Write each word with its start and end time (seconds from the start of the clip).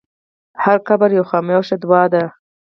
هر 0.63 0.77
قبر 0.87 1.09
یوه 1.17 1.27
خاموشه 1.31 1.75
دعا 1.83 2.03
ده. 2.13 2.23